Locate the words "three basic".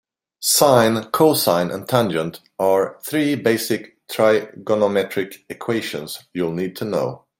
3.03-3.97